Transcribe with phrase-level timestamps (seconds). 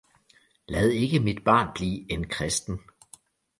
[0.67, 2.79] Lad ikke mit barn blive en kristen!